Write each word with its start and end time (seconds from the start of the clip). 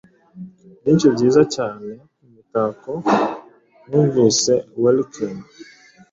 Byinshi 0.81 1.07
byiza 1.15 1.41
cyane 1.55 1.87
mumitako 2.21 2.91
numvise 3.87 4.53
welkin 4.81 5.35